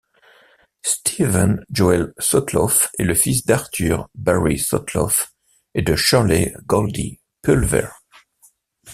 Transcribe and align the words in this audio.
Steven 0.81 1.63
Joel 1.69 2.11
Sotloff 2.17 2.89
est 2.97 3.03
le 3.03 3.13
fils 3.13 3.45
d'Arthur 3.45 4.09
Barry 4.15 4.57
Sotloff 4.57 5.31
et 5.75 5.83
de 5.83 5.95
Shirley 5.95 6.55
Goldie 6.65 7.19
Pulwer. 7.43 7.89